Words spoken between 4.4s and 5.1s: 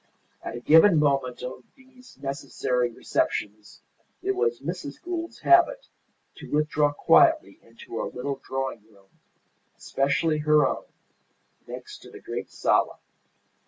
Mrs.